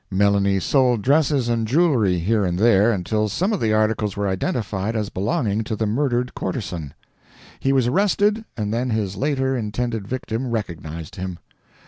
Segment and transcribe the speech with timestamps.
[0.09, 4.95] Melanie sold dresses and jewelry here and there until some of the articles were identified
[4.95, 6.93] as belonging to the murdered courtezan.
[7.59, 11.37] He was arrested and then his later intended victim recognized him.